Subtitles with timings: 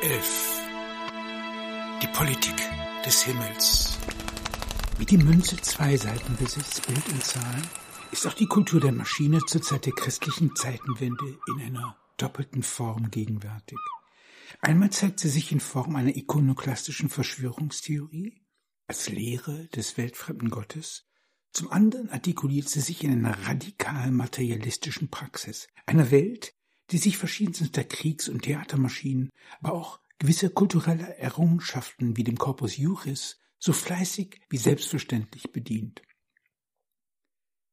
[0.00, 0.62] 11.
[2.02, 2.54] Die Politik
[3.04, 3.98] des Himmels.
[4.96, 7.66] Wie die Münze zwei Seiten besitzt, Bild und Zahlen,
[8.12, 13.10] ist auch die Kultur der Maschine zur Zeit der christlichen Zeitenwende in einer doppelten Form
[13.10, 13.78] gegenwärtig.
[14.60, 18.40] Einmal zeigt sie sich in Form einer ikonoklastischen Verschwörungstheorie,
[18.86, 21.08] als Lehre des weltfremden Gottes,
[21.52, 26.54] zum anderen artikuliert sie sich in einer radikal materialistischen Praxis, einer Welt,
[26.90, 33.40] die sich verschiedenster Kriegs- und Theatermaschinen, aber auch gewisser kultureller Errungenschaften wie dem Corpus Juris
[33.58, 36.02] so fleißig wie selbstverständlich bedient.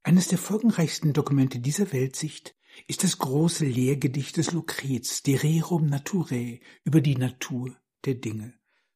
[0.04, 2.56] Eines der folgenreichsten Dokumente dieser Weltsicht
[2.88, 8.54] ist das große Lehrgedicht des Lucrez, De Rerum Naturae, über die Natur der Dinge.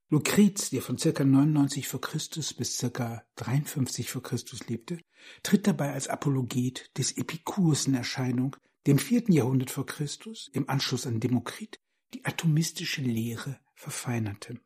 [0.10, 5.00] Lucrez, der von circa 99 vor Christus bis circa 53 vor Christus lebte,
[5.44, 8.56] tritt dabei als Apologet des Epikurs in Erscheinung,
[8.88, 11.80] dem vierten Jahrhundert vor Christus, im Anschluss an Demokrit,
[12.14, 14.60] die atomistische Lehre verfeinerte.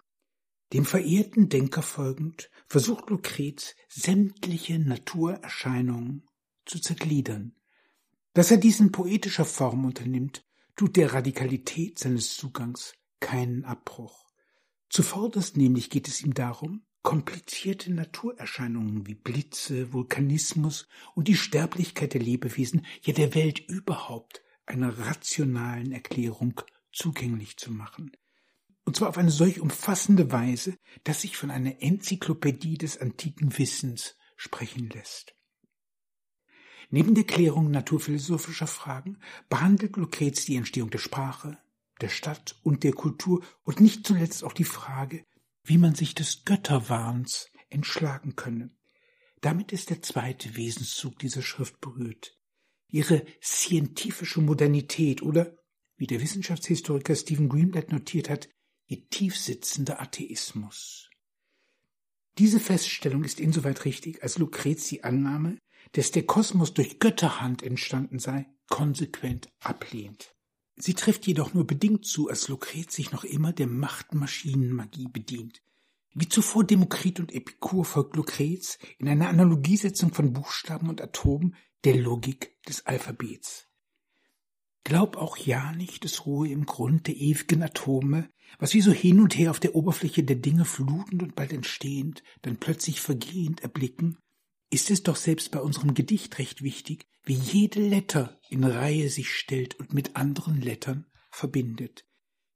[0.72, 6.28] Dem verehrten Denker folgend versucht Lucrez sämtliche Naturerscheinungen
[6.66, 7.56] zu zergliedern.
[8.34, 14.26] Dass er diesen poetischer Form unternimmt, tut der Radikalität seines Zugangs keinen Abbruch.
[14.90, 22.22] Zuvorderst nämlich geht es ihm darum, komplizierte Naturerscheinungen wie Blitze, Vulkanismus und die Sterblichkeit der
[22.22, 26.62] Lebewesen, ja der Welt überhaupt, einer rationalen Erklärung
[26.94, 28.12] zugänglich zu machen.
[28.86, 34.16] Und zwar auf eine solch umfassende Weise, dass sich von einer Enzyklopädie des antiken Wissens
[34.36, 35.36] sprechen lässt.
[36.90, 41.58] Neben der Klärung naturphilosophischer Fragen behandelt Lucrez die Entstehung der Sprache,
[42.02, 45.26] der Stadt und der Kultur und nicht zuletzt auch die Frage,
[45.64, 48.72] wie man sich des Götterwahns entschlagen könne.
[49.42, 52.38] Damit ist der zweite Wesenszug dieser Schrift berührt.
[52.90, 55.58] Ihre scientifische Modernität oder,
[55.98, 58.50] wie der Wissenschaftshistoriker Stephen Greenblatt notiert hat,
[58.88, 61.10] ihr tiefsitzender Atheismus.
[62.38, 65.58] Diese Feststellung ist insoweit richtig, als Lucrez die Annahme,
[65.92, 70.34] dass der Kosmos durch Götterhand entstanden sei, konsequent ablehnt.
[70.76, 75.62] Sie trifft jedoch nur bedingt zu, als Lucrez sich noch immer der Machtmaschinenmagie bedient.
[76.16, 81.96] Wie zuvor Demokrit und Epikur folgt Lucrez in einer Analogiesetzung von Buchstaben und Atomen der
[81.96, 83.68] Logik des Alphabets.
[84.84, 88.30] Glaub auch ja nicht, es ruhe im Grund der ewigen Atome,
[88.60, 92.22] was wie so hin und her auf der Oberfläche der Dinge flutend und bald entstehend,
[92.42, 94.18] dann plötzlich vergehend erblicken,
[94.70, 99.30] ist es doch selbst bei unserem Gedicht recht wichtig, wie jede Letter in Reihe sich
[99.30, 102.06] stellt und mit anderen Lettern verbindet.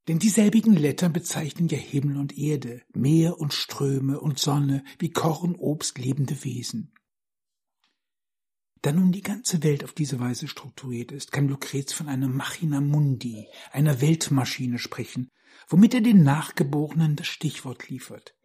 [0.07, 5.55] Denn dieselbigen Lettern bezeichnen ja Himmel und Erde, Meer und Ströme und Sonne, wie Korn,
[5.55, 6.93] Obst, lebende Wesen.
[8.81, 12.79] Da nun die ganze Welt auf diese Weise strukturiert ist, kann Lucrez von einer Machina
[12.79, 15.29] Mundi, einer Weltmaschine sprechen,
[15.67, 18.36] womit er den Nachgeborenen das Stichwort liefert.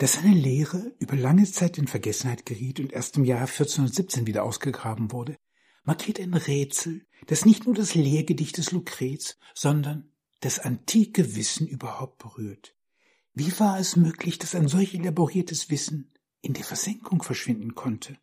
[0.00, 4.44] Dass seine Lehre über lange Zeit in Vergessenheit geriet und erst im Jahr 1417 wieder
[4.44, 5.36] ausgegraben wurde,
[5.84, 10.10] markiert ein Rätsel, das nicht nur das Lehrgedicht des Lucrez, sondern
[10.40, 12.74] das antike Wissen überhaupt berührt.
[13.34, 16.10] Wie war es möglich, dass ein solch elaboriertes Wissen
[16.40, 18.16] in der Versenkung verschwinden konnte?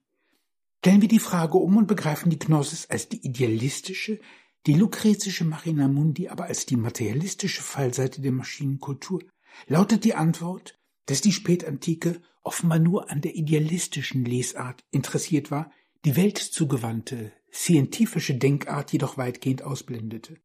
[0.80, 4.20] Stellen wir die Frage um und begreifen die Gnosis als die idealistische,
[4.66, 9.22] die lucrezische Machina Mundi aber als die materialistische Fallseite der Maschinenkultur,
[9.68, 10.77] lautet die Antwort,
[11.08, 15.72] dass die Spätantike offenbar nur an der idealistischen Lesart interessiert war,
[16.06, 20.38] die weltzugewandte, scientifische Denkart jedoch weitgehend ausblendete.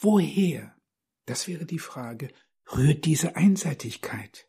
[0.00, 0.74] Woher,
[1.26, 2.28] das wäre die Frage,
[2.74, 4.46] rührt diese Einseitigkeit?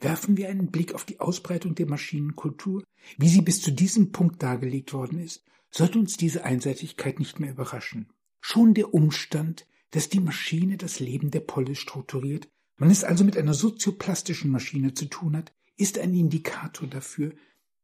[0.00, 2.82] Werfen wir einen Blick auf die Ausbreitung der Maschinenkultur,
[3.18, 7.50] wie sie bis zu diesem Punkt dargelegt worden ist, sollte uns diese Einseitigkeit nicht mehr
[7.50, 8.08] überraschen.
[8.40, 12.48] Schon der Umstand, dass die Maschine das Leben der Polis strukturiert,
[12.80, 17.34] man es also mit einer sozioplastischen Maschine zu tun hat, ist ein Indikator dafür,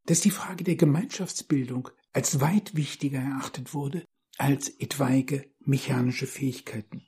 [0.07, 4.05] dass die Frage der Gemeinschaftsbildung als weit wichtiger erachtet wurde
[4.39, 7.07] als etwaige mechanische Fähigkeiten.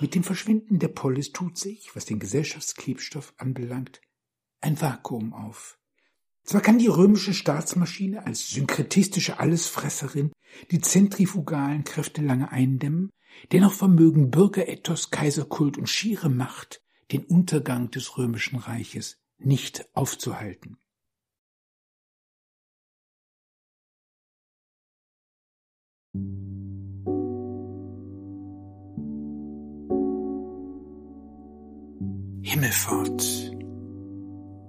[0.00, 4.00] Mit dem Verschwinden der Polis tut sich, was den Gesellschaftsklebstoff anbelangt,
[4.60, 5.78] ein Vakuum auf.
[6.42, 10.32] Zwar kann die römische Staatsmaschine als synkretistische Allesfresserin
[10.72, 13.10] die zentrifugalen Kräfte lange eindämmen,
[13.52, 16.83] dennoch vermögen Bürgerethos, Kaiserkult und schiere Macht
[17.14, 20.76] den Untergang des römischen Reiches nicht aufzuhalten.
[32.42, 33.52] Himmelfahrt.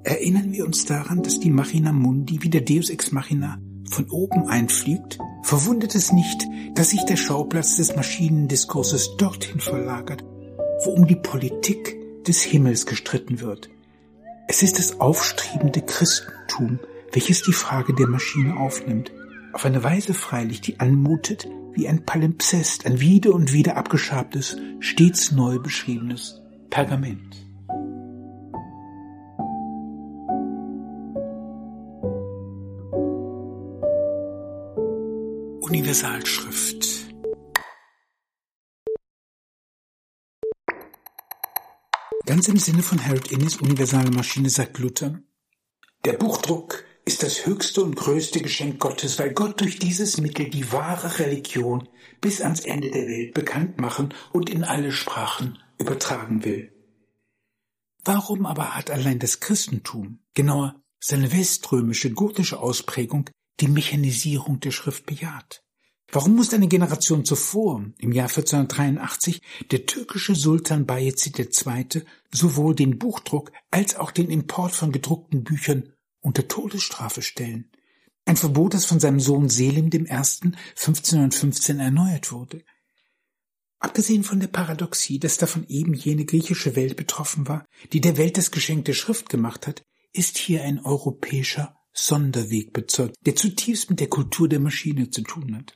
[0.04, 3.60] Erinnern wir uns daran, dass die Machina Mundi wie der Deus Ex Machina
[3.90, 6.46] von oben einfliegt, verwundert es nicht,
[6.76, 10.24] dass sich der Schauplatz des Maschinendiskurses dorthin verlagert,
[10.84, 13.70] wo um die Politik des Himmels gestritten wird.
[14.48, 16.80] Es ist das aufstrebende Christentum,
[17.12, 19.12] welches die Frage der Maschine aufnimmt.
[19.54, 25.32] Auf eine Weise freilich, die anmutet wie ein Palimpsest, ein wieder und wieder abgeschabtes, stets
[25.32, 27.36] neu beschriebenes Pergament.
[35.62, 36.75] Universalschrift
[42.26, 45.22] Ganz im Sinne von Harold Innes universale Maschine sagt Luther,
[46.06, 50.72] der Buchdruck ist das höchste und größte Geschenk Gottes, weil Gott durch dieses Mittel die
[50.72, 51.88] wahre Religion
[52.22, 56.72] bis ans Ende der Welt bekannt machen und in alle Sprachen übertragen will.
[58.04, 63.30] Warum aber hat allein das Christentum, genauer seine weströmische gotische Ausprägung,
[63.60, 65.65] die Mechanisierung der Schrift bejaht?
[66.12, 69.42] Warum muss eine Generation zuvor, im Jahr 1483,
[69.72, 72.04] der türkische Sultan Bayezid II.
[72.32, 77.72] sowohl den Buchdruck als auch den Import von gedruckten Büchern unter Todesstrafe stellen?
[78.26, 80.00] Ein Verbot, das von seinem Sohn Selim I.
[80.00, 82.64] 1515 erneuert wurde.
[83.80, 88.38] Abgesehen von der Paradoxie, dass davon eben jene griechische Welt betroffen war, die der Welt
[88.38, 94.00] das Geschenk der Schrift gemacht hat, ist hier ein europäischer Sonderweg bezeugt, der zutiefst mit
[94.00, 95.76] der Kultur der Maschine zu tun hat.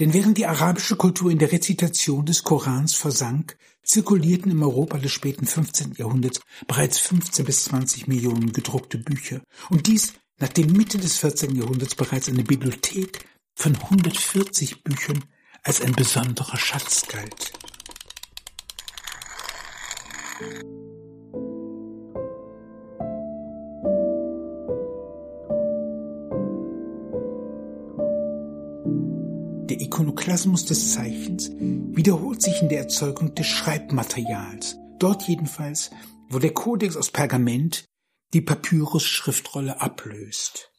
[0.00, 5.12] Denn während die arabische Kultur in der Rezitation des Korans versank, zirkulierten im Europa des
[5.12, 5.94] späten 15.
[5.96, 9.42] Jahrhunderts bereits 15 bis 20 Millionen gedruckte Bücher.
[9.70, 11.54] Und dies nachdem Mitte des 14.
[11.54, 13.24] Jahrhunderts bereits eine Bibliothek
[13.54, 15.24] von 140 Büchern
[15.62, 17.52] als ein besonderer Schatz galt.
[30.02, 34.76] Ikonoklasmus des Zeichens wiederholt sich in der Erzeugung des Schreibmaterials.
[34.98, 35.92] Dort jedenfalls,
[36.28, 37.84] wo der Kodex aus Pergament
[38.34, 40.72] die Papyrus-Schriftrolle ablöst.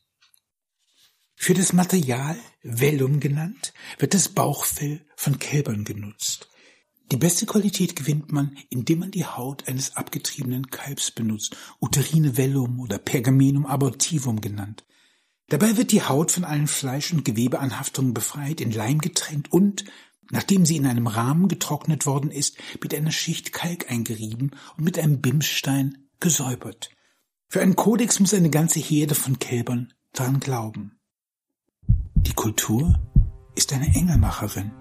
[1.38, 6.50] Für das Material, Vellum genannt, wird das Bauchfell von Kälbern genutzt.
[7.14, 12.82] Die beste Qualität gewinnt man, indem man die Haut eines abgetriebenen Kalbs benutzt, Uterine Vellum
[12.82, 14.84] oder Pergamenum abortivum genannt.
[15.54, 19.86] Dabei wird die Haut von allen Fleisch- und Gewebeanhaftungen befreit, in Leim getränkt und,
[20.32, 24.98] nachdem sie in einem Rahmen getrocknet worden ist, mit einer Schicht Kalk eingerieben und mit
[24.98, 26.90] einem Bimsstein gesäubert.
[27.50, 30.98] Für einen Kodex muss eine ganze Herde von Kälbern daran glauben.
[32.16, 33.00] Die Kultur
[33.54, 34.72] ist eine Engelmacherin.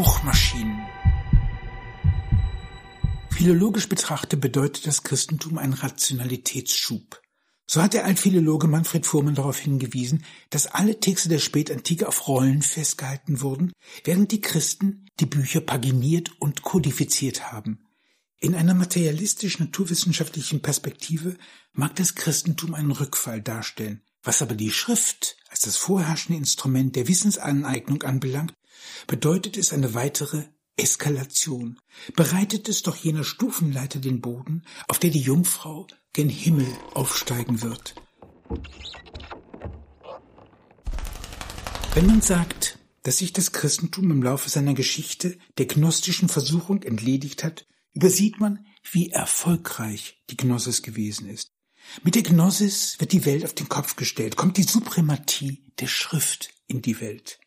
[0.00, 0.80] Buchmaschinen.
[3.30, 7.20] Philologisch betrachtet bedeutet das Christentum einen Rationalitätsschub.
[7.66, 12.62] So hat der Altphilologe Manfred Fuhrmann darauf hingewiesen, dass alle Texte der Spätantike auf Rollen
[12.62, 17.86] festgehalten wurden, während die Christen die Bücher paginiert und kodifiziert haben.
[18.38, 21.36] In einer materialistisch-naturwissenschaftlichen Perspektive
[21.74, 27.06] mag das Christentum einen Rückfall darstellen, was aber die Schrift als das vorherrschende Instrument der
[27.06, 28.54] Wissensaneignung anbelangt,
[29.06, 30.44] bedeutet es eine weitere
[30.76, 31.78] Eskalation.
[32.16, 37.94] Bereitet es doch jener Stufenleiter den Boden, auf der die Jungfrau gen Himmel aufsteigen wird.
[41.94, 47.42] Wenn man sagt, dass sich das Christentum im Laufe seiner Geschichte der gnostischen Versuchung entledigt
[47.42, 51.50] hat, übersieht man, wie erfolgreich die Gnosis gewesen ist.
[52.04, 56.50] Mit der Gnosis wird die Welt auf den Kopf gestellt, kommt die Suprematie der Schrift
[56.66, 57.39] in die Welt.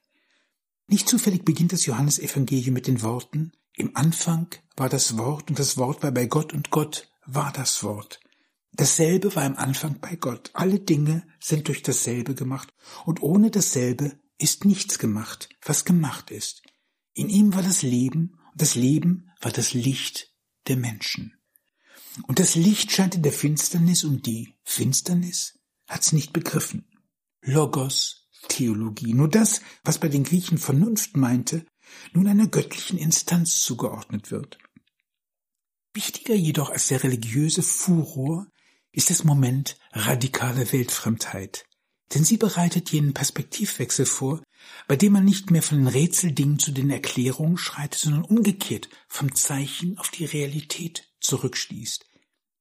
[0.87, 5.77] Nicht zufällig beginnt das Johannesevangelium mit den Worten, im Anfang war das Wort und das
[5.77, 8.19] Wort war bei Gott und Gott war das Wort.
[8.71, 10.51] Dasselbe war im Anfang bei Gott.
[10.53, 12.73] Alle Dinge sind durch dasselbe gemacht
[13.05, 16.63] und ohne dasselbe ist nichts gemacht, was gemacht ist.
[17.13, 20.31] In ihm war das Leben und das Leben war das Licht
[20.67, 21.35] der Menschen.
[22.27, 26.87] Und das Licht scheint in der Finsternis und die Finsternis hat's nicht begriffen.
[27.41, 31.65] Logos Theologie, nur das, was bei den Griechen Vernunft meinte,
[32.13, 34.57] nun einer göttlichen Instanz zugeordnet wird.
[35.93, 38.47] Wichtiger jedoch als der religiöse Furor
[38.91, 41.65] ist das Moment radikaler Weltfremdheit,
[42.13, 44.43] denn sie bereitet jenen Perspektivwechsel vor,
[44.87, 49.35] bei dem man nicht mehr von den Rätseldingen zu den Erklärungen schreitet, sondern umgekehrt vom
[49.35, 52.05] Zeichen auf die Realität zurückschließt.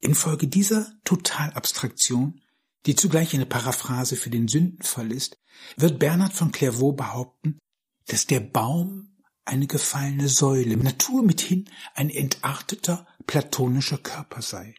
[0.01, 2.41] Infolge dieser Totalabstraktion
[2.87, 5.39] die zugleich eine Paraphrase für den Sündenfall ist,
[5.77, 7.59] wird Bernhard von Clairvaux behaupten,
[8.07, 14.75] dass der Baum eine gefallene Säule, Natur mithin ein entarteter platonischer Körper sei.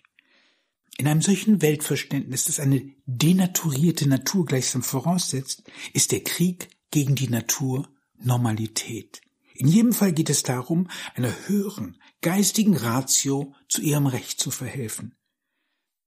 [0.97, 7.29] In einem solchen Weltverständnis, das eine denaturierte Natur gleichsam voraussetzt, ist der Krieg gegen die
[7.29, 9.21] Natur Normalität.
[9.55, 15.15] In jedem Fall geht es darum, einer höheren, geistigen Ratio zu ihrem Recht zu verhelfen.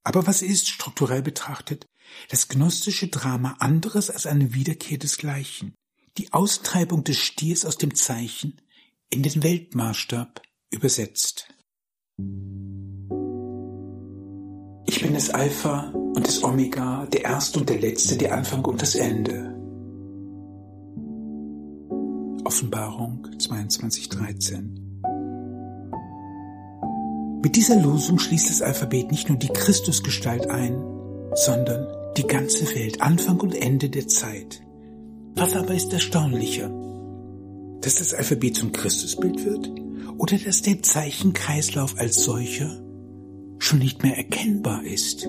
[0.06, 1.84] Aber was ist, strukturell betrachtet,
[2.28, 5.74] das gnostische Drama anderes als eine Wiederkehr desgleichen?
[6.16, 8.60] Die Austreibung des Stiers aus dem Zeichen
[9.10, 11.48] in den Weltmaßstab übersetzt.
[14.86, 18.80] Ich bin das Alpha und das Omega, der Erste und der Letzte, der Anfang und
[18.80, 19.56] das Ende.
[22.44, 24.85] Offenbarung 22.13
[27.46, 30.82] Mit dieser Losung schließt das Alphabet nicht nur die Christusgestalt ein,
[31.34, 31.86] sondern
[32.16, 34.62] die ganze Welt, Anfang und Ende der Zeit.
[35.36, 36.68] Was aber ist erstaunlicher?
[37.82, 39.70] Dass das Alphabet zum Christusbild wird
[40.18, 42.82] oder dass der Zeichenkreislauf als solcher
[43.60, 45.28] schon nicht mehr erkennbar ist?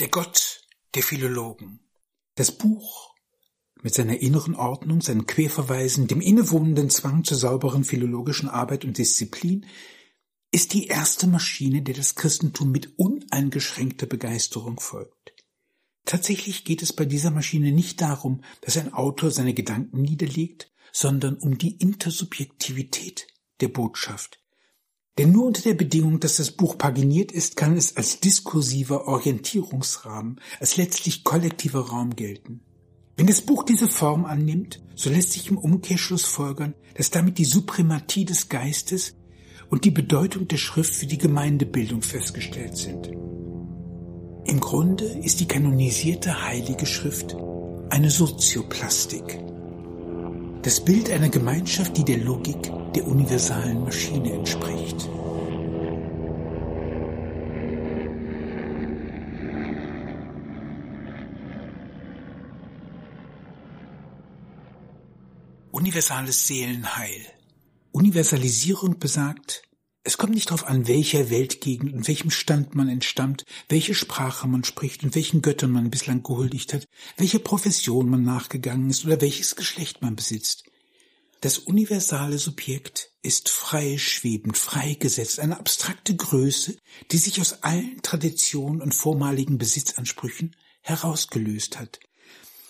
[0.00, 1.78] Der Gott der Philologen.
[2.34, 3.14] Das Buch
[3.80, 9.66] mit seiner inneren Ordnung, seinen Querverweisen, dem innewohnenden Zwang zur sauberen philologischen Arbeit und Disziplin,
[10.50, 15.32] ist die erste Maschine, der das Christentum mit uneingeschränkter Begeisterung folgt.
[16.04, 21.36] Tatsächlich geht es bei dieser Maschine nicht darum, dass ein Autor seine Gedanken niederlegt, sondern
[21.36, 23.28] um die Intersubjektivität
[23.60, 24.43] der Botschaft.
[25.18, 30.40] Denn nur unter der Bedingung, dass das Buch paginiert ist, kann es als diskursiver Orientierungsrahmen,
[30.58, 32.60] als letztlich kollektiver Raum gelten.
[33.16, 37.44] Wenn das Buch diese Form annimmt, so lässt sich im Umkehrschluss folgern, dass damit die
[37.44, 39.14] Suprematie des Geistes
[39.70, 43.06] und die Bedeutung der Schrift für die Gemeindebildung festgestellt sind.
[44.46, 47.36] Im Grunde ist die kanonisierte Heilige Schrift
[47.90, 49.38] eine Sozioplastik.
[50.64, 55.08] Das Bild einer Gemeinschaft, die der Logik der universalen Maschine entspricht.
[65.70, 67.20] universales Seelenheil.
[67.92, 69.62] Universalisierung besagt,
[70.06, 74.62] es kommt nicht darauf an, welcher Weltgegend und welchem Stand man entstammt, welche Sprache man
[74.62, 79.56] spricht und welchen Göttern man bislang gehuldigt hat, welche Profession man nachgegangen ist oder welches
[79.56, 80.64] Geschlecht man besitzt.
[81.40, 86.76] Das universale Subjekt ist frei schwebend, freigesetzt, eine abstrakte Größe,
[87.10, 91.98] die sich aus allen Traditionen und vormaligen Besitzansprüchen herausgelöst hat,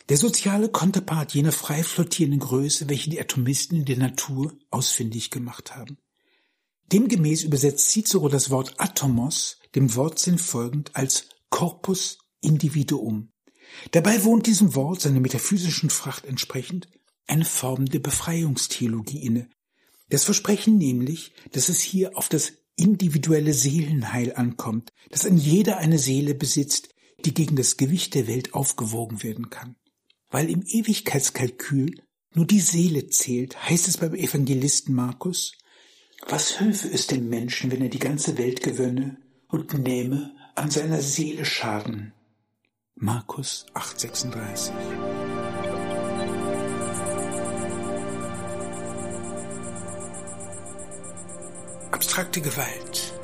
[0.09, 5.75] der soziale Konterpart jener frei flottierenden Größe, welche die Atomisten in der Natur ausfindig gemacht
[5.75, 5.99] haben.
[6.93, 13.31] Demgemäß übersetzt Cicero das Wort Atomos dem Wortsinn folgend als Corpus Individuum.
[13.91, 16.89] Dabei wohnt diesem Wort seiner metaphysischen Fracht entsprechend
[17.27, 19.49] eine Form der Befreiungstheologie inne.
[20.11, 25.99] Das Versprechen nämlich, dass es hier auf das individuelle Seelenheil ankommt, dass ein jeder eine
[25.99, 26.91] Seele besitzt,
[27.25, 29.77] die gegen das Gewicht der Welt aufgewogen werden kann.
[30.31, 31.95] Weil im Ewigkeitskalkül
[32.35, 35.53] nur die Seele zählt, heißt es beim Evangelisten Markus,
[36.27, 41.03] was hülfe es dem Menschen, wenn er die ganze Welt gewönne und nähme an seiner
[41.03, 42.13] Seele Schaden?
[42.97, 44.73] Markus 8,36
[51.91, 53.15] Abstrakte Gewalt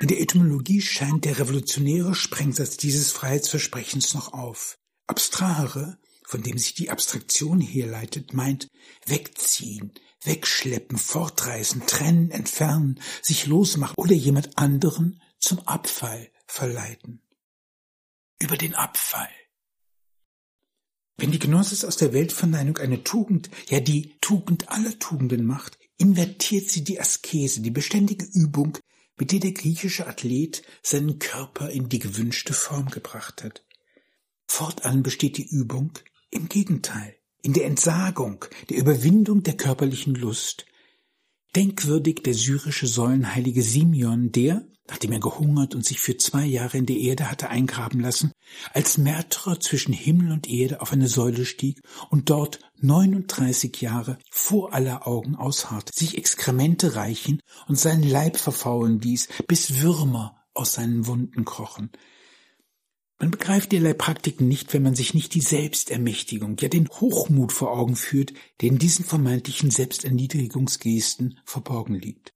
[0.00, 4.78] In der Etymologie scheint der revolutionäre Sprengsatz dieses Freiheitsversprechens noch auf.
[5.06, 8.68] Abstrahere, von dem sich die Abstraktion herleitet, meint
[9.06, 9.92] wegziehen,
[10.24, 17.20] wegschleppen, fortreißen, trennen, entfernen, sich losmachen oder jemand anderen zum Abfall verleiten.
[18.38, 19.28] Über den Abfall.
[21.16, 26.68] Wenn die Gnosis aus der Weltverneinung eine Tugend, ja die Tugend aller Tugenden macht, invertiert
[26.68, 28.78] sie die Askese, die beständige Übung,
[29.16, 33.64] mit der der griechische Athlet seinen Körper in die gewünschte Form gebracht hat.
[34.48, 35.92] Fortan besteht die Übung
[36.30, 40.64] im Gegenteil, in der Entsagung, der Überwindung der körperlichen Lust.
[41.54, 46.86] Denkwürdig der syrische Säulenheilige Simeon, der, nachdem er gehungert und sich für zwei Jahre in
[46.86, 48.32] der Erde hatte eingraben lassen,
[48.72, 51.80] als Märtyrer zwischen Himmel und Erde auf eine Säule stieg
[52.10, 59.00] und dort 39 Jahre vor aller Augen ausharrte, sich Exkremente reichen und seinen Leib verfaulen
[59.00, 61.90] ließ, bis Würmer aus seinen Wunden krochen.
[63.22, 67.70] Man begreift derlei Praktiken nicht, wenn man sich nicht die Selbstermächtigung, ja den Hochmut vor
[67.70, 72.34] Augen führt, der in diesen vermeintlichen Selbsterniedrigungsgesten verborgen liegt.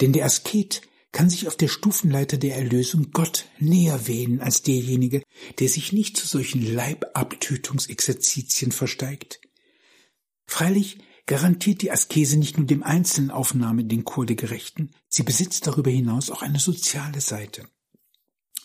[0.00, 0.82] Denn der Asket
[1.12, 5.22] kann sich auf der Stufenleiter der Erlösung Gott näher wähnen als derjenige,
[5.60, 9.40] der sich nicht zu solchen Leibabtötungsexerzitien versteigt.
[10.46, 15.22] Freilich garantiert die Askese nicht nur dem Einzelnen Aufnahme in den Chor der Gerechten, sie
[15.22, 17.68] besitzt darüber hinaus auch eine soziale Seite.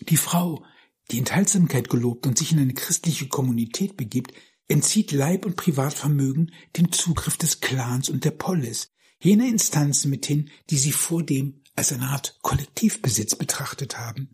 [0.10, 0.65] Die Frau,
[1.12, 4.33] die Enthaltsamkeit gelobt und sich in eine christliche Kommunität begibt,
[4.67, 10.77] entzieht Leib und Privatvermögen dem Zugriff des Clans und der Polis, jener Instanzen mithin, die
[10.77, 14.29] sie vor dem als eine Art Kollektivbesitz betrachtet haben.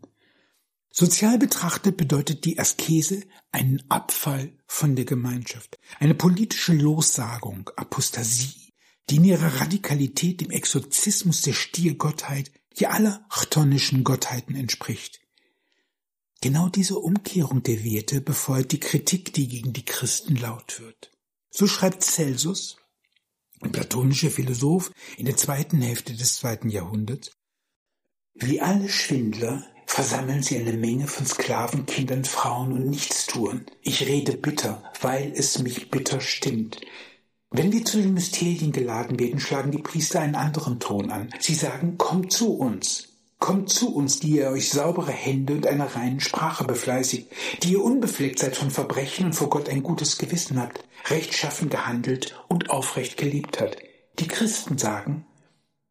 [0.92, 3.22] Sozial betrachtet bedeutet die Askese
[3.52, 8.72] einen Abfall von der Gemeinschaft, eine politische Lossagung, Apostasie,
[9.08, 15.19] die in ihrer Radikalität dem Exorzismus der Stiergottheit, die aller chtonischen Gottheiten entspricht.
[16.42, 21.10] Genau diese Umkehrung der Werte befeuert die Kritik, die gegen die Christen laut wird.
[21.50, 22.78] So schreibt Celsus,
[23.60, 27.32] ein platonischer Philosoph in der zweiten Hälfte des zweiten Jahrhunderts,
[28.34, 33.66] wie alle Schwindler versammeln sie eine Menge von Sklaven, Kindern, Frauen und Nichtstun.
[33.82, 36.80] Ich rede bitter, weil es mich bitter stimmt.
[37.50, 41.34] Wenn wir zu den Mysterien geladen werden, schlagen die Priester einen anderen Ton an.
[41.40, 43.09] Sie sagen, kommt zu uns.
[43.40, 47.26] Kommt zu uns, die ihr euch saubere Hände und einer reinen Sprache befleißigt,
[47.62, 52.38] die ihr unbefleckt seid von Verbrechen und vor Gott ein gutes Gewissen habt, rechtschaffen gehandelt
[52.48, 53.78] und aufrecht gelebt habt.
[54.18, 55.24] Die Christen sagen,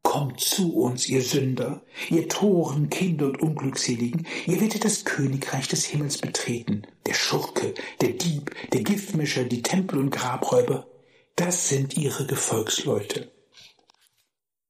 [0.03, 5.86] Kommt zu uns, ihr Sünder, ihr Toren, Kinder und Unglückseligen, ihr werdet das Königreich des
[5.86, 6.84] Himmels betreten.
[7.06, 10.88] Der Schurke, der Dieb, der Giftmischer, die Tempel- und Grabräuber,
[11.36, 13.32] das sind ihre Gefolgsleute.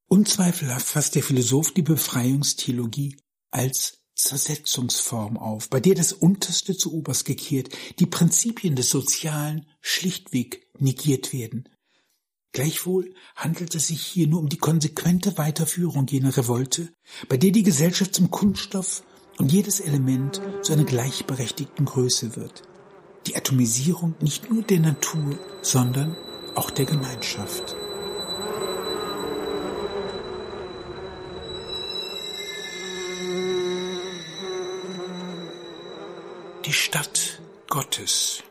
[0.09, 3.17] Unzweifelhaft fasst der Philosoph die Befreiungstheologie
[3.51, 10.67] als Zersetzungsform auf, bei der das Unterste zu Oberst gekehrt, die Prinzipien des Sozialen schlichtweg
[10.79, 11.69] negiert werden.
[12.53, 16.91] Gleichwohl handelt es sich hier nur um die konsequente Weiterführung jener Revolte,
[17.27, 19.03] bei der die Gesellschaft zum Kunststoff
[19.37, 22.63] und jedes Element zu einer gleichberechtigten Größe wird.
[23.27, 26.17] Die Atomisierung nicht nur der Natur, sondern
[26.55, 27.75] auch der Gemeinschaft.
[36.69, 38.43] Die Stadt Gottes.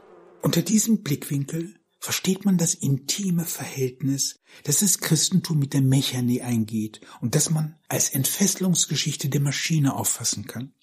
[0.43, 7.01] Unter diesem Blickwinkel versteht man das intime Verhältnis, das das Christentum mit der Mechanie eingeht
[7.21, 10.75] und das man als Entfesselungsgeschichte der Maschine auffassen kann.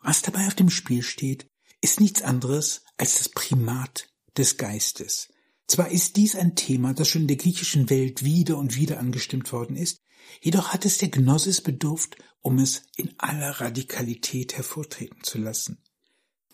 [0.00, 1.46] Was dabei auf dem Spiel steht,
[1.82, 5.28] ist nichts anderes als das Primat des Geistes.
[5.68, 9.52] Zwar ist dies ein Thema, das schon in der griechischen Welt wieder und wieder angestimmt
[9.52, 9.98] worden ist,
[10.40, 15.78] jedoch hat es der Gnosis bedurft, um es in aller Radikalität hervortreten zu lassen.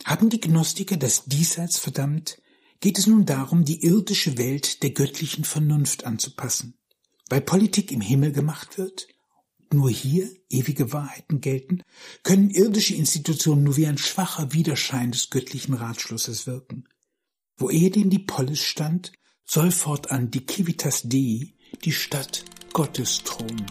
[0.05, 2.41] Haben die Gnostiker das Diesseits verdammt,
[2.81, 6.79] geht es nun darum, die irdische Welt der göttlichen Vernunft anzupassen.
[7.29, 9.07] Weil Politik im Himmel gemacht wird,
[9.73, 11.83] nur hier ewige Wahrheiten gelten,
[12.23, 16.89] können irdische Institutionen nur wie ein schwacher Widerschein des göttlichen Ratschlusses wirken.
[17.57, 19.13] Wo ehedem die Polis stand,
[19.45, 21.55] soll fortan die Civitas Dei,
[21.85, 23.67] die Stadt Gottes thronen.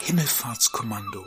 [0.00, 1.24] Himmelfahrtskommando.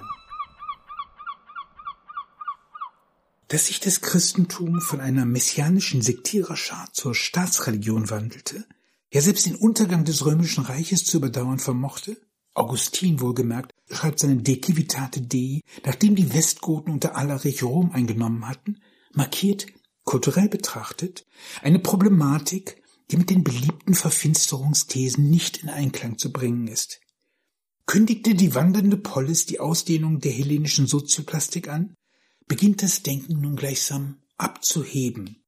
[3.47, 8.65] Dass sich das Christentum von einer messianischen Sektiererschar zur Staatsreligion wandelte,
[9.11, 12.17] ja selbst den Untergang des römischen Reiches zu überdauern vermochte,
[12.53, 18.79] Augustin wohlgemerkt schreibt seine De Civitate Dei, nachdem die Westgoten unter Alarich Rom eingenommen hatten,
[19.13, 19.67] markiert,
[20.03, 21.25] kulturell betrachtet,
[21.61, 26.99] eine Problematik, die mit den beliebten Verfinsterungsthesen nicht in Einklang zu bringen ist
[27.85, 31.95] kündigte die wandernde Polis die Ausdehnung der hellenischen Sozioplastik an,
[32.47, 35.43] beginnt das Denken nun gleichsam abzuheben.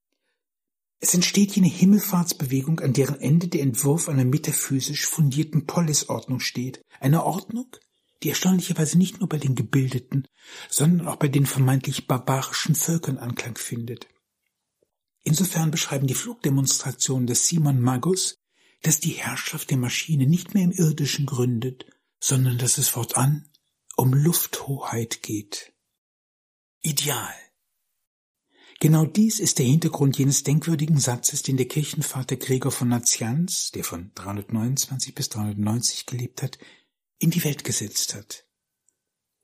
[0.99, 7.23] Es entsteht jene Himmelfahrtsbewegung, an deren Ende der Entwurf einer metaphysisch fundierten Polisordnung steht, einer
[7.23, 7.67] Ordnung,
[8.23, 10.27] die erstaunlicherweise nicht nur bei den Gebildeten,
[10.69, 14.07] sondern auch bei den vermeintlich barbarischen Völkern Anklang findet.
[15.23, 18.39] Insofern beschreiben die Flugdemonstrationen des Simon Magus,
[18.81, 21.85] dass die Herrschaft der Maschine nicht mehr im Irdischen gründet,
[22.19, 23.49] sondern dass es fortan
[23.95, 25.73] um Lufthoheit geht.
[26.81, 27.33] Ideal.
[28.79, 33.83] Genau dies ist der Hintergrund jenes denkwürdigen Satzes, den der Kirchenvater Gregor von Nazianz, der
[33.83, 36.59] von 329 bis 390 gelebt hat,
[37.19, 38.45] in die Welt gesetzt hat.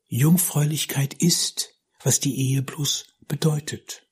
[0.06, 4.06] Jungfräulichkeit ist, was die Ehe bloß bedeutet.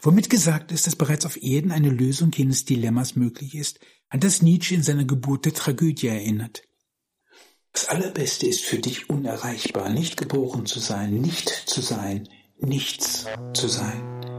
[0.00, 4.42] Womit gesagt ist, dass bereits auf Erden eine Lösung jenes Dilemmas möglich ist, an das
[4.42, 6.62] Nietzsche in seiner Geburt der Tragödie erinnert.
[7.72, 13.68] Das Allerbeste ist für dich unerreichbar, nicht geboren zu sein, nicht zu sein, nichts zu
[13.68, 14.33] sein.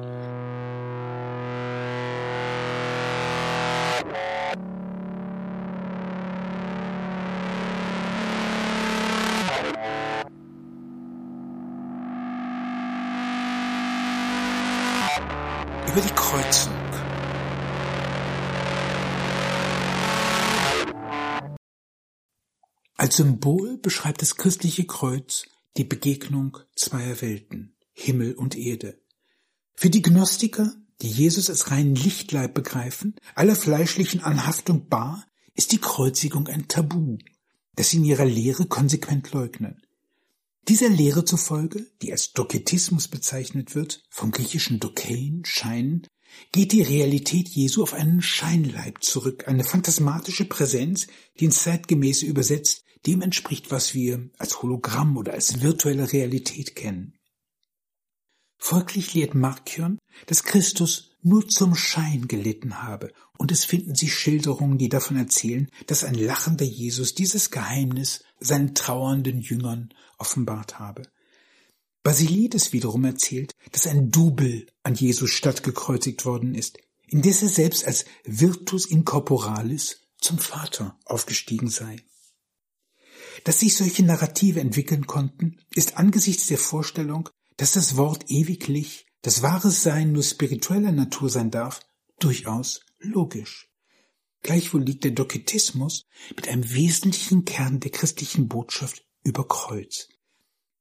[16.36, 16.74] Kreuzung
[22.98, 25.46] Als Symbol beschreibt das christliche Kreuz
[25.78, 29.00] die Begegnung zweier Welten, Himmel und Erde.
[29.76, 35.80] Für die Gnostiker, die Jesus als reinen Lichtleib begreifen, aller fleischlichen Anhaftung bar, ist die
[35.80, 37.18] Kreuzigung ein Tabu,
[37.76, 39.82] das sie in ihrer Lehre konsequent leugnen.
[40.68, 46.08] Dieser Lehre zufolge, die als Doketismus bezeichnet wird, vom griechischen Dokein, Schein,
[46.52, 51.08] geht die Realität Jesu auf einen Scheinleib zurück, eine phantasmatische Präsenz,
[51.40, 57.14] die ins Zeitgemäße übersetzt dem entspricht, was wir als Hologramm oder als virtuelle Realität kennen.
[58.58, 64.78] Folglich lehrt Markion, dass Christus nur zum Schein gelitten habe, und es finden sich Schilderungen,
[64.78, 71.04] die davon erzählen, dass ein lachender Jesus dieses Geheimnis seinen trauernden Jüngern offenbart habe.
[72.06, 78.06] Basilides wiederum erzählt, dass ein Double an Jesus stattgekreuzigt worden ist, indes er selbst als
[78.24, 81.96] Virtus incorporalis zum Vater aufgestiegen sei.
[83.44, 89.42] Dass sich solche Narrative entwickeln konnten, ist angesichts der Vorstellung, dass das Wort ewiglich, das
[89.42, 91.80] wahres Sein nur spiritueller Natur sein darf,
[92.20, 93.72] durchaus logisch.
[94.44, 100.08] Gleichwohl liegt der Doketismus mit einem wesentlichen Kern der christlichen Botschaft über Kreuz.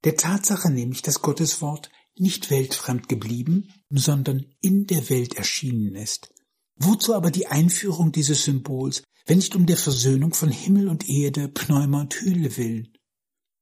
[0.05, 6.33] Der Tatsache nämlich, dass Gottes Wort nicht weltfremd geblieben, sondern in der Welt erschienen ist.
[6.77, 11.49] Wozu aber die Einführung dieses Symbols, wenn nicht um der Versöhnung von Himmel und Erde,
[11.49, 12.93] Pneuma und Hülle willen?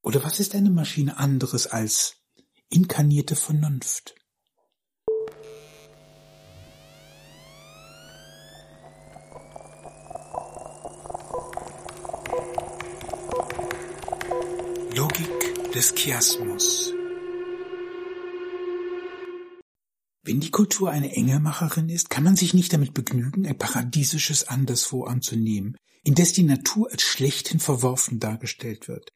[0.03, 2.17] Oder was ist eine Maschine anderes als
[2.69, 4.17] inkarnierte Vernunft?
[15.83, 16.95] Des Chiasmus
[20.23, 25.03] Wenn die Kultur eine Engelmacherin ist, kann man sich nicht damit begnügen, ein paradiesisches Anderswo
[25.03, 29.09] anzunehmen, indes die Natur als schlechthin verworfen dargestellt wird.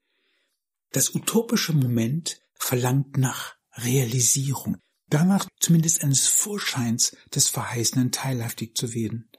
[0.90, 9.30] Das utopische Moment verlangt nach Realisierung, danach zumindest eines Vorscheins des Verheißenen teilhaftig zu werden.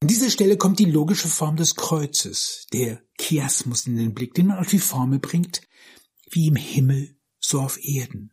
[0.00, 4.46] An dieser Stelle kommt die logische Form des Kreuzes, der Chiasmus in den Blick, den
[4.46, 5.62] man auf die Formel bringt,
[6.30, 8.32] wie im Himmel, so auf Erden.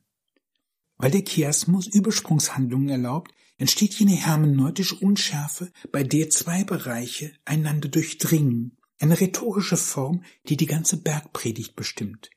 [0.97, 8.77] Weil der Chiasmus Übersprungshandlungen erlaubt, entsteht jene hermeneutische Unschärfe, bei der zwei Bereiche einander durchdringen,
[8.99, 12.29] eine rhetorische Form, die die ganze Bergpredigt bestimmt.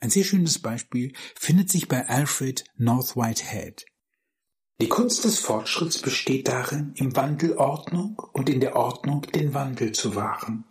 [0.00, 3.84] Ein sehr schönes Beispiel findet sich bei Alfred North Whitehead.
[4.80, 9.92] Die Kunst des Fortschritts besteht darin, im Wandel Ordnung und in der Ordnung den Wandel
[9.92, 10.64] zu wahren.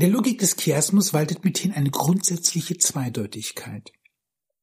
[0.00, 3.92] In der Logik des Chiasmus waltet mithin eine grundsätzliche Zweideutigkeit.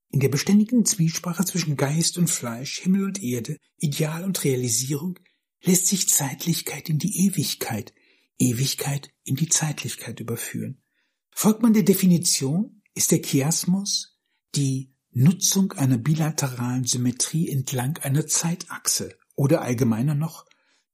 [0.10, 5.20] In der beständigen Zwiesprache zwischen Geist und Fleisch, Himmel und Erde, Ideal und Realisierung
[5.62, 7.94] lässt sich Zeitlichkeit in die Ewigkeit,
[8.40, 10.82] Ewigkeit in die Zeitlichkeit überführen.
[11.30, 14.18] Folgt man der Definition, ist der Chiasmus
[14.56, 20.47] die Nutzung einer bilateralen Symmetrie entlang einer Zeitachse oder allgemeiner noch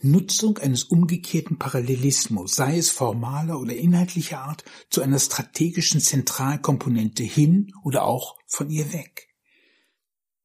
[0.04, 7.74] Nutzung eines umgekehrten Parallelismus, sei es formaler oder inhaltlicher Art, zu einer strategischen Zentralkomponente hin
[7.84, 9.30] oder auch von ihr weg.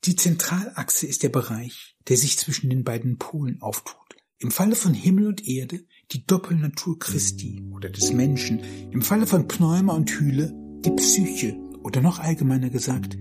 [0.05, 3.97] Die Zentralachse ist der Bereich, der sich zwischen den beiden Polen auftut.
[4.39, 9.49] Im Falle von Himmel und Erde die Doppelnatur Christi oder des Menschen, im Falle von
[9.49, 13.19] Pneuma und Hühle die Psyche oder noch allgemeiner gesagt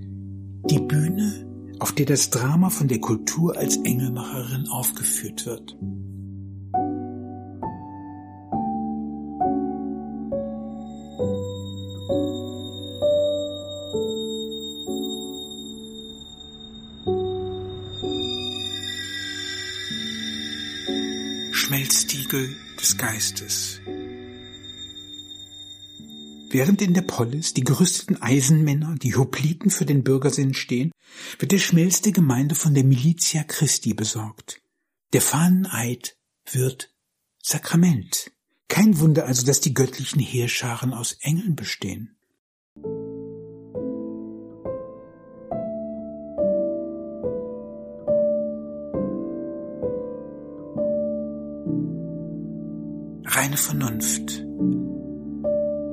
[0.69, 5.77] die Bühne, auf der das Drama von der Kultur als Engelmacherin aufgeführt wird.
[22.27, 23.79] Schmelztiegel des Geistes.
[26.49, 30.91] Während in der Polis die gerüsteten Eisenmänner, die Hopliten für den Bürgersinn stehen,
[31.39, 34.61] wird der Schmelz der Gemeinde von der Militia Christi besorgt.
[35.13, 36.17] Der Fahneneid
[36.51, 36.93] wird
[37.41, 38.31] Sakrament.
[38.67, 42.16] Kein Wunder also, dass die göttlichen Heerscharen aus Engeln bestehen.
[53.37, 54.43] Reine Vernunft.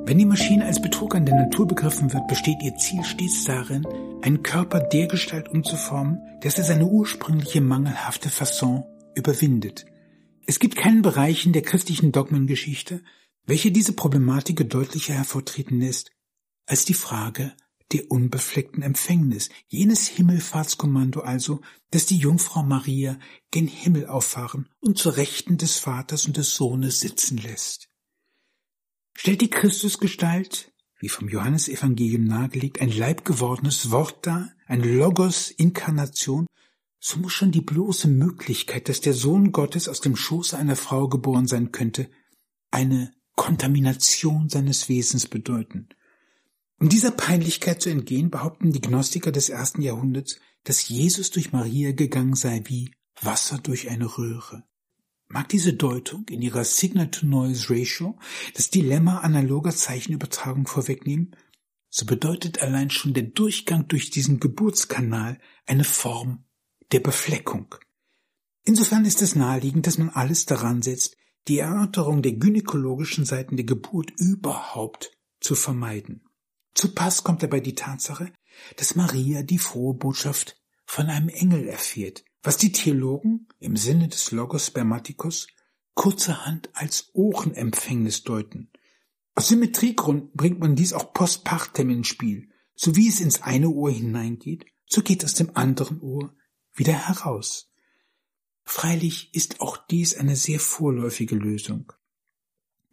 [0.06, 3.86] Wenn die Maschine als Betrug an der Natur begriffen wird, besteht ihr Ziel stets darin,
[4.22, 9.84] einen Körper dergestalt umzuformen, dass er seine ursprüngliche mangelhafte Fasson überwindet.
[10.46, 13.02] Es gibt keinen Bereich in der christlichen Dogmengeschichte,
[13.44, 16.12] welche diese Problematik deutlicher hervortreten lässt,
[16.64, 17.52] als die Frage
[17.94, 23.18] der unbefleckten Empfängnis, jenes Himmelfahrtskommando also, das die Jungfrau Maria
[23.52, 27.88] gen Himmel auffahren und zur Rechten des Vaters und des Sohnes sitzen lässt.
[29.16, 36.46] Stellt die Christusgestalt, wie vom Johannesevangelium nahegelegt, ein leibgewordenes Wort dar, ein Logos-Inkarnation,
[36.98, 41.08] so muss schon die bloße Möglichkeit, dass der Sohn Gottes aus dem Schoße einer Frau
[41.08, 42.10] geboren sein könnte,
[42.72, 45.90] eine Kontamination seines Wesens bedeuten.
[46.84, 51.92] Um dieser Peinlichkeit zu entgehen, behaupten die Gnostiker des ersten Jahrhunderts, dass Jesus durch Maria
[51.92, 52.90] gegangen sei wie
[53.22, 54.64] Wasser durch eine Röhre.
[55.26, 58.18] Mag diese Deutung in ihrer Signal-to-Noise-Ratio
[58.52, 61.34] das Dilemma analoger Zeichenübertragung vorwegnehmen,
[61.88, 66.44] so bedeutet allein schon der Durchgang durch diesen Geburtskanal eine Form
[66.92, 67.76] der Befleckung.
[68.62, 71.16] Insofern ist es naheliegend, dass man alles daran setzt,
[71.48, 76.20] die Erörterung der gynäkologischen Seiten der Geburt überhaupt zu vermeiden.
[76.74, 78.32] Zu Pass kommt dabei die Tatsache,
[78.76, 84.32] dass Maria die frohe Botschaft von einem Engel erfährt, was die Theologen im Sinne des
[84.32, 85.46] Logos Spermaticus
[85.94, 88.70] kurzerhand als Ohrenempfängnis deuten.
[89.36, 92.50] Aus Symmetriegründen bringt man dies auch post partem ins Spiel.
[92.76, 96.34] So wie es ins eine Ohr hineingeht, so geht aus dem anderen Ohr
[96.74, 97.70] wieder heraus.
[98.64, 101.92] Freilich ist auch dies eine sehr vorläufige Lösung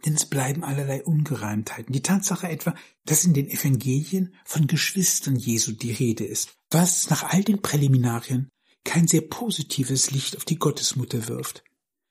[0.05, 1.93] denn es bleiben allerlei Ungereimtheiten.
[1.93, 7.23] Die Tatsache etwa, dass in den Evangelien von Geschwistern Jesu die Rede ist, was nach
[7.23, 8.49] all den Präliminarien
[8.83, 11.63] kein sehr positives Licht auf die Gottesmutter wirft.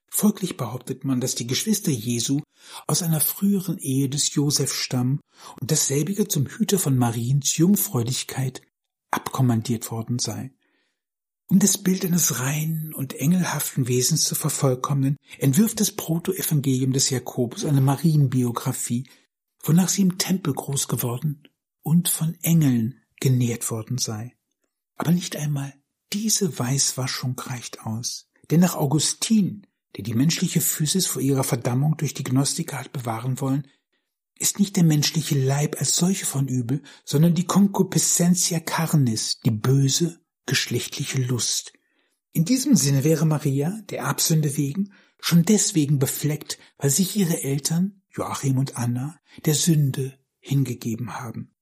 [0.09, 2.41] Folglich behauptet man, dass die Geschwister Jesu
[2.87, 5.21] aus einer früheren Ehe des Josef stammen
[5.61, 8.63] und dasselbige zum Hüter von Mariens Jungfräulichkeit
[9.11, 10.53] abkommandiert worden sei.
[11.51, 17.65] Um das Bild eines reinen und engelhaften Wesens zu vervollkommnen, entwirft das Protoevangelium des Jakobus
[17.65, 19.09] eine Marienbiografie,
[19.61, 21.43] wonach sie im Tempel groß geworden
[21.83, 24.37] und von Engeln genährt worden sei.
[24.95, 25.75] Aber nicht einmal
[26.13, 28.29] diese Weißwaschung reicht aus.
[28.53, 33.41] Denn nach Augustin, der die menschliche Physis vor ihrer Verdammung durch die Gnostiker hat bewahren
[33.41, 33.67] wollen,
[34.39, 40.21] ist nicht der menschliche Leib als solche von übel, sondern die Concupiscentia carnis, die böse
[40.51, 41.73] geschlechtliche Lust.
[42.33, 48.03] In diesem Sinne wäre Maria, der Erbsünde wegen, schon deswegen befleckt, weil sich ihre Eltern,
[48.11, 51.55] Joachim und Anna, der Sünde hingegeben haben.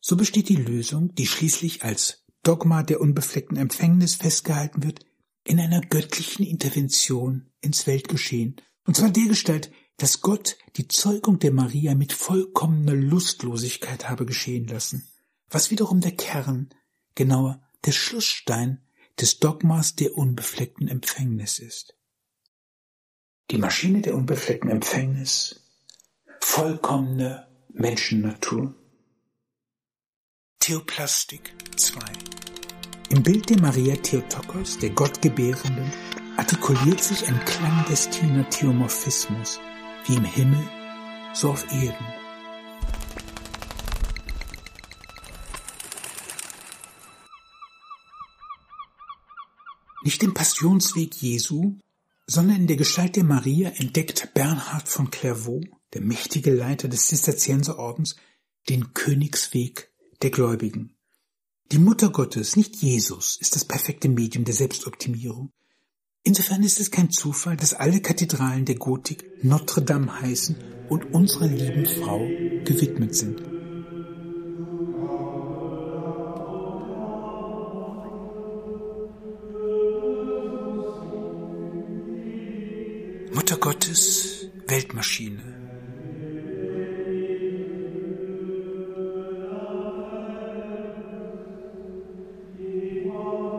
[0.00, 5.04] So besteht die Lösung, die schließlich als Dogma der unbefleckten Empfängnis festgehalten wird,
[5.42, 11.96] in einer göttlichen Intervention ins Weltgeschehen, und zwar dergestalt, dass Gott die Zeugung der Maria
[11.96, 15.08] mit vollkommener Lustlosigkeit habe geschehen lassen,
[15.50, 16.68] was wiederum der Kern,
[17.16, 18.80] genauer der Schlussstein
[19.20, 21.96] des Dogmas der unbefleckten Empfängnis ist.
[23.50, 25.62] Die Maschine der unbefleckten Empfängnis,
[26.40, 28.74] vollkommene Menschennatur.
[30.58, 32.00] Theoplastik 2
[33.10, 35.92] Im Bild der Maria Theotokos, der Gottgebärenden,
[36.36, 39.60] artikuliert sich ein clandestiner Theomorphismus,
[40.06, 40.68] wie im Himmel,
[41.32, 42.25] so auf Erden.
[50.06, 51.78] Nicht im Passionsweg Jesu,
[52.28, 58.14] sondern in der Gestalt der Maria entdeckt Bernhard von Clairvaux, der mächtige Leiter des Zisterzienserordens,
[58.68, 59.90] den Königsweg
[60.22, 60.94] der Gläubigen.
[61.72, 65.50] Die Mutter Gottes, nicht Jesus, ist das perfekte Medium der Selbstoptimierung.
[66.22, 70.54] Insofern ist es kein Zufall, dass alle Kathedralen der Gotik Notre Dame heißen
[70.88, 72.20] und unserer lieben Frau
[72.64, 73.55] gewidmet sind.
[84.96, 85.42] Gottes Weltmaschine.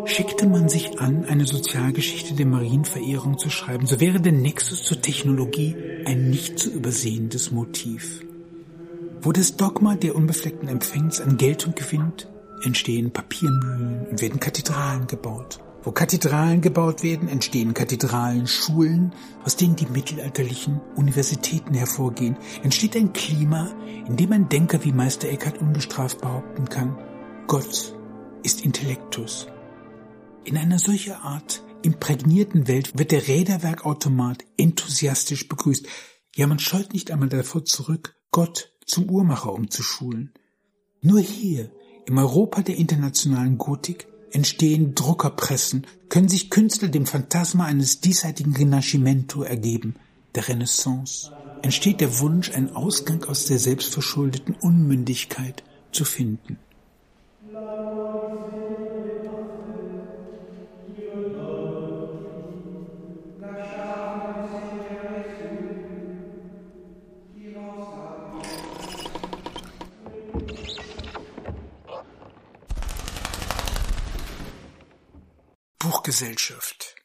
[0.05, 5.01] Schickte man sich an, eine Sozialgeschichte der Marienverehrung zu schreiben, so wäre der Nexus zur
[5.01, 8.21] Technologie ein nicht zu übersehendes Motiv.
[9.21, 12.29] Wo das Dogma der unbefleckten Empfängnis an Geltung gewinnt,
[12.63, 15.59] entstehen Papiermühlen und werden Kathedralen gebaut.
[15.83, 19.13] Wo Kathedralen gebaut werden, entstehen Kathedralen-Schulen,
[19.43, 22.35] aus denen die mittelalterlichen Universitäten hervorgehen.
[22.63, 23.71] Entsteht ein Klima,
[24.07, 26.97] in dem ein Denker wie Meister Eckhart ungestraft behaupten kann,
[27.47, 27.95] Gott
[28.43, 29.47] ist Intellektus.
[30.43, 35.87] In einer solchen Art imprägnierten Welt wird der Räderwerkautomat enthusiastisch begrüßt.
[36.35, 40.33] Ja, man scheut nicht einmal davor zurück, Gott zum Uhrmacher umzuschulen.
[41.01, 41.71] Nur hier,
[42.05, 49.43] im Europa der internationalen Gotik, entstehen Druckerpressen, können sich Künstler dem Phantasma eines diesseitigen Rinascimento
[49.43, 49.95] ergeben,
[50.35, 51.31] der Renaissance.
[51.61, 56.59] Entsteht der Wunsch, einen Ausgang aus der selbstverschuldeten Unmündigkeit zu finden.
[76.17, 76.95] Buchgesellschaft.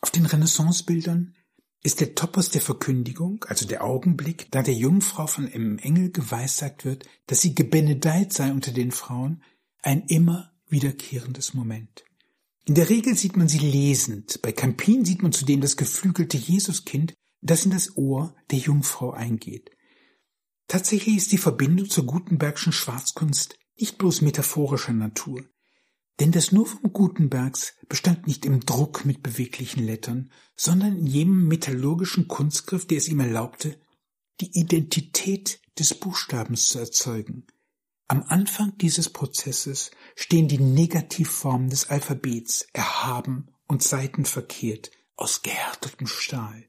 [0.00, 1.36] Auf den Renaissancebildern
[1.84, 6.84] ist der Topos der Verkündigung, also der Augenblick, da der Jungfrau von einem Engel geweissagt
[6.84, 9.44] wird, dass sie gebenedeit sei unter den Frauen,
[9.80, 12.04] ein immer wiederkehrendes Moment.
[12.64, 14.42] In der Regel sieht man sie lesend.
[14.42, 19.70] Bei Campin sieht man zudem das geflügelte Jesuskind, das in das Ohr der Jungfrau eingeht.
[20.66, 25.44] Tatsächlich ist die Verbindung zur Gutenbergschen Schwarzkunst nicht bloß metaphorischer Natur.
[26.20, 31.48] Denn das Nur vom Gutenbergs bestand nicht im Druck mit beweglichen Lettern, sondern in jenem
[31.48, 33.80] metallurgischen Kunstgriff, der es ihm erlaubte,
[34.40, 37.46] die Identität des Buchstabens zu erzeugen.
[38.08, 46.68] Am Anfang dieses Prozesses stehen die Negativformen des Alphabets, erhaben und seitenverkehrt, aus gehärtetem Stahl.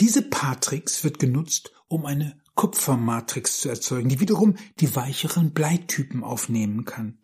[0.00, 6.84] Diese Patrix wird genutzt, um eine Kupfermatrix zu erzeugen, die wiederum die weicheren Bleitypen aufnehmen
[6.84, 7.18] kann.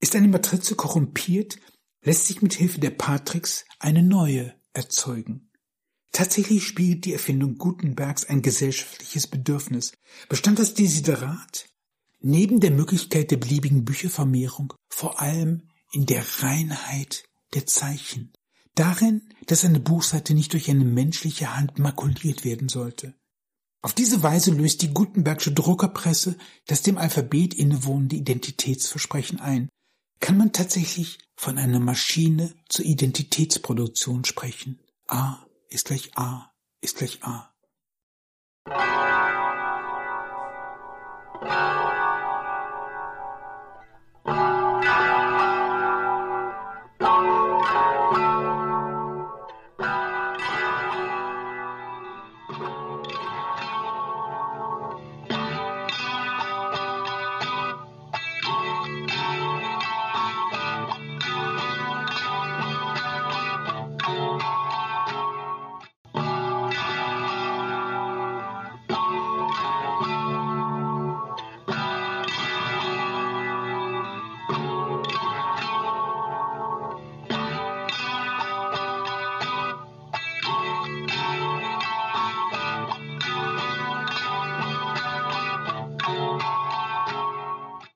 [0.00, 1.58] Ist eine Matrize korrumpiert,
[2.02, 5.50] lässt sich mit Hilfe der Patrix eine neue erzeugen.
[6.12, 9.92] Tatsächlich spielt die Erfindung Gutenbergs ein gesellschaftliches Bedürfnis.
[10.28, 11.66] Bestand das Desiderat
[12.20, 18.32] neben der Möglichkeit der beliebigen Büchervermehrung vor allem in der Reinheit der Zeichen,
[18.74, 23.14] darin, dass eine Buchseite nicht durch eine menschliche Hand makuliert werden sollte.
[23.82, 26.36] Auf diese Weise löst die Gutenbergsche Druckerpresse
[26.66, 29.68] das dem Alphabet innewohnende Identitätsversprechen ein,
[30.20, 34.80] kann man tatsächlich von einer Maschine zur Identitätsproduktion sprechen.
[35.06, 37.49] A ist gleich A ist gleich A.